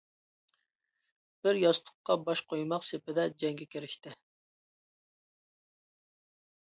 بىر 1.47 1.59
ياستۇققا 1.63 2.17
باش 2.29 2.43
قويماق 2.53 2.87
سېپىدە 2.87 3.27
جەڭگە 3.45 3.69
كىرىشتى. 3.75 4.17